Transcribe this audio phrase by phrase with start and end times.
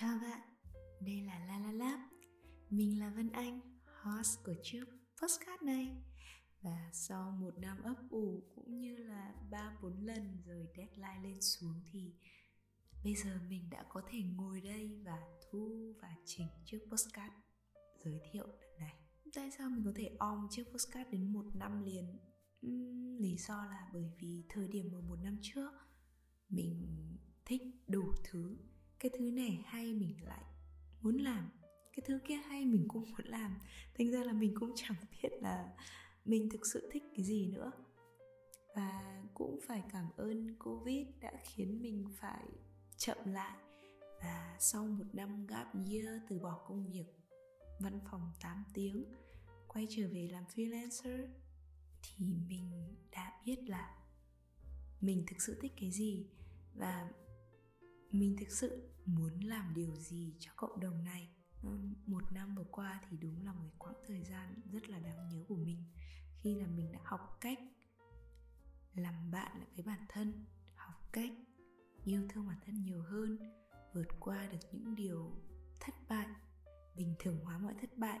[0.00, 0.40] Chào bạn,
[1.00, 2.00] đây là La La Lab.
[2.70, 3.60] Mình là Vân Anh,
[4.02, 4.84] host của chiếc
[5.22, 5.96] postcard này.
[6.62, 11.40] Và sau một năm ấp ủ cũng như là ba bốn lần rồi deadline lên
[11.40, 12.14] xuống thì
[13.04, 15.18] Bây giờ mình đã có thể ngồi đây và
[15.50, 17.34] thu và chỉnh chiếc postcard
[18.04, 18.94] giới thiệu lần này.
[19.34, 22.18] Tại sao mình có thể om chiếc postcard đến một năm liền?
[22.66, 25.70] Uhm, lý do là bởi vì thời điểm ở một năm trước
[26.48, 26.96] Mình
[27.44, 28.56] thích đủ thứ
[29.00, 30.44] cái thứ này hay mình lại
[31.00, 31.50] muốn làm,
[31.92, 33.58] cái thứ kia hay mình cũng muốn làm.
[33.94, 35.76] Thành ra là mình cũng chẳng biết là
[36.24, 37.72] mình thực sự thích cái gì nữa.
[38.76, 42.44] Và cũng phải cảm ơn covid đã khiến mình phải
[42.96, 43.58] chậm lại
[44.22, 47.06] và sau một năm gap year từ bỏ công việc
[47.78, 49.04] văn phòng 8 tiếng,
[49.68, 51.26] quay trở về làm freelancer
[52.02, 53.98] thì mình đã biết là
[55.00, 56.26] mình thực sự thích cái gì
[56.74, 57.10] và
[58.10, 61.30] mình thực sự muốn làm điều gì cho cộng đồng này?
[61.62, 65.28] Ờ, một năm vừa qua thì đúng là một quãng thời gian rất là đáng
[65.28, 65.84] nhớ của mình.
[66.42, 67.58] Khi là mình đã học cách
[68.94, 71.30] làm bạn lại với bản thân, học cách
[72.04, 73.38] yêu thương bản thân nhiều hơn,
[73.94, 75.32] vượt qua được những điều
[75.80, 76.26] thất bại,
[76.96, 78.20] bình thường hóa mọi thất bại.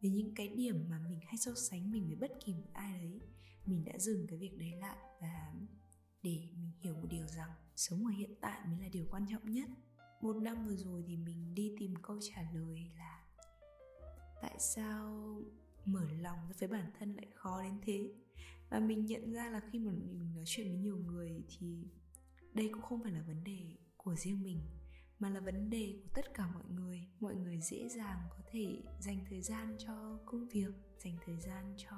[0.00, 2.98] Vì những cái điểm mà mình hay so sánh mình với bất kỳ một ai
[2.98, 3.20] đấy,
[3.66, 5.54] mình đã dừng cái việc đấy lại và
[6.22, 9.52] để mình hiểu một điều rằng sống ở hiện tại mới là điều quan trọng
[9.52, 9.68] nhất.
[10.20, 13.24] Một năm vừa rồi thì mình đi tìm câu trả lời là
[14.42, 15.36] tại sao
[15.84, 18.12] mở lòng với bản thân lại khó đến thế?
[18.70, 21.88] Và mình nhận ra là khi mà mình nói chuyện với nhiều người thì
[22.54, 24.60] đây cũng không phải là vấn đề của riêng mình,
[25.18, 27.06] mà là vấn đề của tất cả mọi người.
[27.20, 30.72] Mọi người dễ dàng có thể dành thời gian cho công việc,
[31.04, 31.96] dành thời gian cho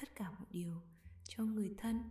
[0.00, 0.82] tất cả mọi điều,
[1.24, 2.02] cho người thân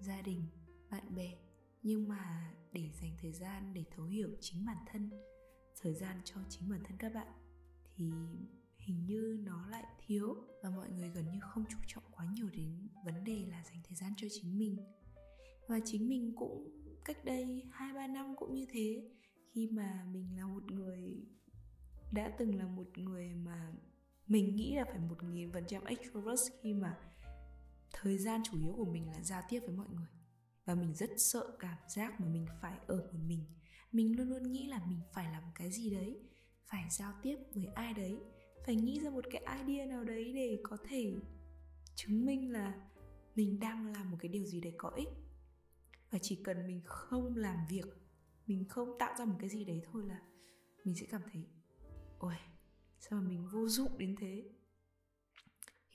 [0.00, 0.42] gia đình,
[0.90, 1.34] bạn bè.
[1.82, 5.10] Nhưng mà để dành thời gian để thấu hiểu chính bản thân,
[5.80, 7.32] thời gian cho chính bản thân các bạn,
[7.96, 8.04] thì
[8.76, 12.48] hình như nó lại thiếu và mọi người gần như không chú trọng quá nhiều
[12.52, 14.76] đến vấn đề là dành thời gian cho chính mình.
[15.68, 16.70] Và chính mình cũng
[17.04, 19.10] cách đây hai, ba năm cũng như thế,
[19.52, 21.26] khi mà mình là một người,
[22.12, 23.72] đã từng là một người mà
[24.26, 26.98] mình nghĩ là phải một nghìn phần trăm extrovert khi mà
[28.00, 30.08] thời gian chủ yếu của mình là giao tiếp với mọi người.
[30.64, 33.44] Và mình rất sợ cảm giác mà mình phải ở một mình.
[33.92, 36.20] Mình luôn luôn nghĩ là mình phải làm cái gì đấy,
[36.66, 38.20] phải giao tiếp với ai đấy,
[38.66, 41.14] phải nghĩ ra một cái idea nào đấy để có thể
[41.94, 42.88] chứng minh là
[43.34, 45.08] mình đang làm một cái điều gì đấy có ích.
[46.10, 47.86] Và chỉ cần mình không làm việc,
[48.46, 50.22] mình không tạo ra một cái gì đấy thôi là
[50.84, 51.44] mình sẽ cảm thấy,
[52.18, 52.34] ôi,
[53.00, 54.44] sao mà mình vô dụng đến thế?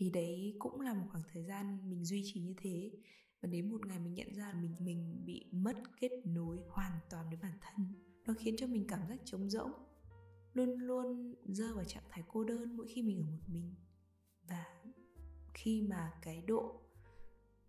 [0.02, 2.92] Thì đấy cũng là một khoảng thời gian mình duy trì như thế.
[3.42, 7.00] Và đến một ngày mình nhận ra là mình mình bị mất kết nối hoàn
[7.10, 7.94] toàn với bản thân.
[8.26, 9.72] Nó khiến cho mình cảm giác trống rỗng,
[10.54, 13.76] luôn luôn rơi vào trạng thái cô đơn mỗi khi mình ở một mình.
[14.48, 14.66] Và
[15.54, 16.82] khi mà cái độ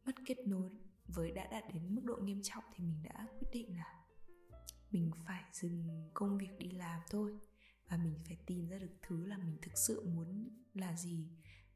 [0.07, 0.71] mất kết nối
[1.07, 4.05] với đã đạt đến mức độ nghiêm trọng thì mình đã quyết định là
[4.91, 7.39] mình phải dừng công việc đi làm thôi.
[7.89, 11.29] Và mình phải tìm ra được thứ là mình thực sự muốn là gì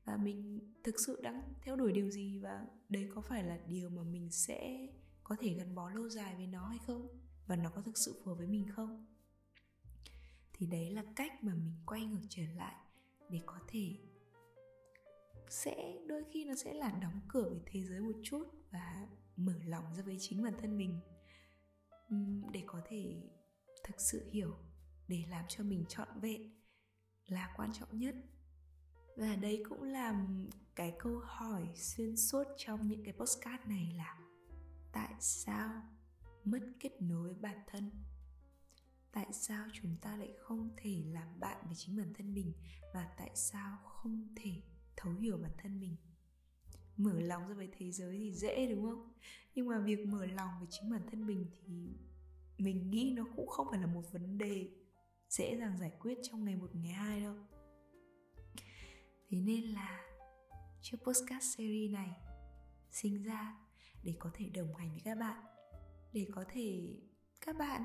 [0.06, 3.90] và mình thực sự đang theo đuổi điều gì và đấy có phải là điều
[3.90, 4.88] mà mình sẽ
[5.24, 7.08] có thể gắn bó lâu dài với nó hay không?
[7.46, 9.06] Và nó có thực sự phù hợp với mình không?
[10.52, 12.74] Thì đấy là cách mà mình quay ngược trở lại
[13.28, 13.98] để có thể
[15.48, 19.54] sẽ, đôi khi nó sẽ là đóng cửa với thế giới một chút và mở
[19.64, 21.00] lòng ra với chính bản thân mình.
[22.52, 23.22] Để có thể
[23.84, 24.54] thực sự hiểu,
[25.08, 26.60] để làm cho mình trọn vẹn
[27.26, 28.14] là quan trọng nhất
[29.16, 30.26] và đấy cũng là
[30.74, 34.18] cái câu hỏi xuyên suốt trong những cái postcard này là
[34.92, 35.82] tại sao
[36.44, 37.90] mất kết nối với bản thân?
[39.12, 42.52] Tại sao chúng ta lại không thể làm bạn với chính bản thân mình?
[42.94, 44.62] Và tại sao không thể
[44.96, 45.96] thấu hiểu bản thân mình?
[46.96, 49.12] Mở lòng ra với thế giới thì dễ, đúng không?
[49.54, 51.96] Nhưng mà việc mở lòng với chính bản thân mình thì
[52.58, 54.70] mình nghĩ nó cũng không phải là một vấn đề
[55.28, 57.34] dễ dàng giải quyết trong ngày một, ngày hai đâu
[59.30, 60.00] thế nên là
[60.82, 62.10] chiếc podcast series này
[62.90, 63.56] sinh ra
[64.02, 65.44] để có thể đồng hành với các bạn
[66.12, 66.96] để có thể
[67.40, 67.82] các bạn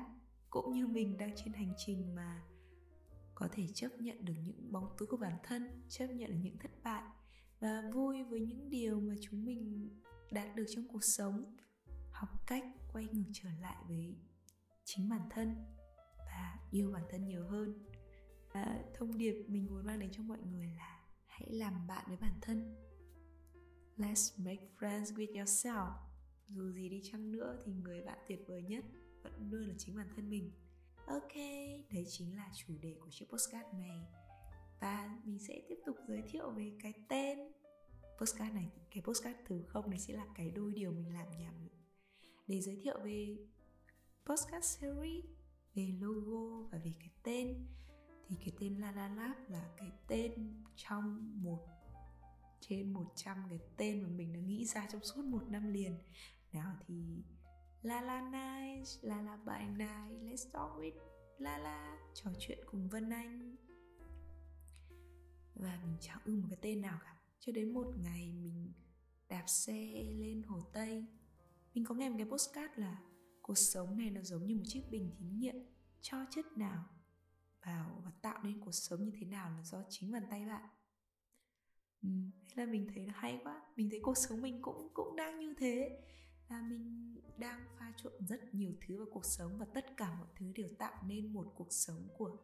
[0.50, 2.42] cũng như mình đang trên hành trình mà
[3.34, 6.58] có thể chấp nhận được những bóng tối của bản thân chấp nhận được những
[6.58, 7.02] thất bại
[7.60, 9.90] và vui với những điều mà chúng mình
[10.30, 11.56] đạt được trong cuộc sống
[12.10, 14.16] học cách quay ngược trở lại với
[14.84, 15.54] chính bản thân
[16.18, 17.86] và yêu bản thân nhiều hơn.
[18.52, 21.01] À, thông điệp mình muốn mang đến cho mọi người là
[21.32, 22.76] hãy làm bạn với bản thân.
[23.96, 25.92] Let's make friends with yourself.
[26.48, 28.84] Dù gì đi chăng nữa thì người bạn tuyệt vời nhất
[29.22, 30.50] vẫn luôn là chính bản thân mình.
[31.06, 31.34] Ok,
[31.90, 33.98] đấy chính là chủ đề của chiếc postcard này.
[34.80, 37.38] Và mình sẽ tiếp tục giới thiệu về cái tên
[38.20, 38.70] postcard này.
[38.90, 41.68] Cái postcard thứ không này sẽ là cái đôi điều mình làm nhầm
[42.46, 43.36] để giới thiệu về
[44.26, 45.24] postcard series,
[45.74, 47.66] về logo và về cái tên
[48.38, 51.66] thì cái tên La La Lab là cái tên trong một
[52.60, 55.98] trên 100 cái tên mà mình đã nghĩ ra trong suốt một năm liền.
[56.52, 57.24] Nào thì
[57.82, 60.98] La La Night, La La By Night, Let's Talk with
[61.38, 63.56] La La Trò chuyện cùng Vân Anh.
[65.54, 67.16] Và mình chẳng ưng một cái tên nào cả.
[67.40, 68.72] Cho đến một ngày mình
[69.28, 71.06] đạp xe lên Hồ Tây
[71.74, 73.02] Mình có nghe một cái postcard là
[73.42, 75.56] Cuộc sống này nó giống như một chiếc bình thí nghiệm
[76.00, 76.84] Cho chất nào
[77.66, 80.68] vào và tạo nên cuộc sống như thế nào là do chính bàn tay bạn.
[82.02, 82.08] Ừ,
[82.48, 83.62] thế là mình thấy nó hay quá.
[83.76, 86.00] Mình thấy cuộc sống mình cũng cũng đang như thế.
[86.48, 90.28] Là mình đang pha trộn rất nhiều thứ vào cuộc sống và tất cả mọi
[90.36, 92.36] thứ đều tạo nên một cuộc sống của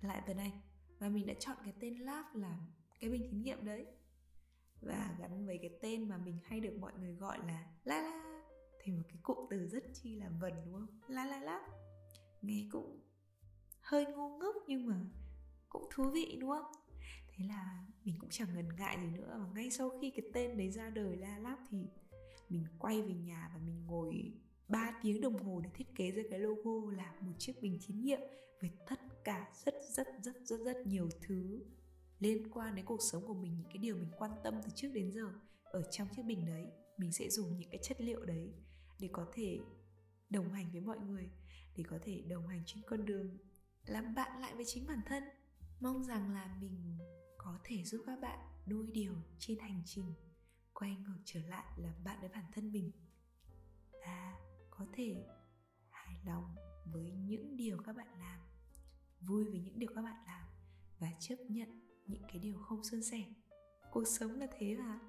[0.00, 0.60] lại tuần anh.
[0.98, 2.58] Và mình đã chọn cái tên Lab là
[3.00, 3.86] cái bình thí nghiệm đấy.
[4.80, 8.42] Và gắn với cái tên mà mình hay được mọi người gọi là la la.
[8.82, 11.00] Thì một cái cụm từ rất chi là vần đúng không?
[11.08, 11.68] La la la
[12.42, 13.00] nghe cũng
[13.86, 15.00] hơi ngu ngốc nhưng mà
[15.68, 16.72] cũng thú vị, đúng không?
[17.28, 19.36] Thế là mình cũng chẳng ngần ngại gì nữa.
[19.40, 21.78] Và ngay sau khi cái tên đấy ra đời la lab thì
[22.48, 24.32] mình quay về nhà và mình ngồi
[24.68, 27.94] 3 tiếng đồng hồ để thiết kế ra cái logo là một chiếc bình thí
[27.94, 28.20] nghiệm
[28.60, 31.64] với tất cả rất rất rất rất rất nhiều thứ
[32.18, 34.88] liên quan đến cuộc sống của mình, những cái điều mình quan tâm từ trước
[34.94, 35.32] đến giờ
[35.64, 36.66] ở trong chiếc bình đấy.
[36.98, 38.52] Mình sẽ dùng những cái chất liệu đấy
[39.00, 39.60] để có thể
[40.30, 41.30] đồng hành với mọi người,
[41.76, 43.38] để có thể đồng hành trên con đường
[43.86, 45.24] làm bạn lại với chính bản thân.
[45.80, 46.98] Mong rằng là mình
[47.38, 50.14] có thể giúp các bạn đôi điều trên hành trình,
[50.72, 52.92] quay ngược trở lại làm bạn với bản thân mình.
[53.92, 54.36] Và
[54.70, 55.26] có thể
[55.90, 56.54] hài lòng
[56.92, 58.40] với những điều các bạn làm,
[59.20, 60.46] vui với những điều các bạn làm
[60.98, 63.24] và chấp nhận những cái điều không suôn sẻ.
[63.90, 65.00] Cuộc sống là thế mà.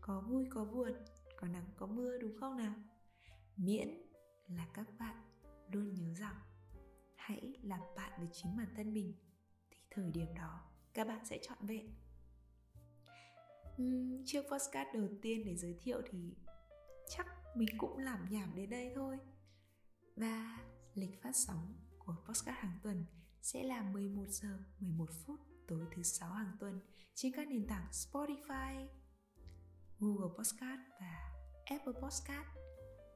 [0.00, 0.92] Có vui, có buồn,
[1.36, 2.74] có nắng, có mưa đúng không nào?
[3.56, 3.88] Miễn
[4.48, 5.16] là các bạn
[5.72, 6.34] luôn nhớ rằng
[7.24, 9.14] hãy làm bạn với chính bản thân mình
[9.70, 10.60] thì thời điểm đó
[10.94, 11.94] các bạn sẽ chọn vẹn
[13.82, 16.36] uhm, chiếc podcast đầu tiên để giới thiệu thì
[17.08, 17.26] chắc
[17.56, 19.18] mình cũng làm nhảm đến đây thôi
[20.16, 23.04] và lịch phát sóng của podcast hàng tuần
[23.42, 26.80] sẽ là 11 giờ 11 phút tối thứ sáu hàng tuần
[27.14, 28.86] trên các nền tảng Spotify,
[29.98, 31.32] Google Podcast và
[31.64, 32.48] Apple Podcast.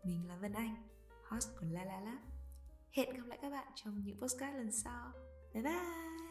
[0.04, 0.88] Mình là Vân Anh,
[1.28, 2.37] host của La La Lab.
[2.92, 5.12] Hẹn gặp lại các bạn trong những podcast lần sau.
[5.54, 6.27] Bye bye!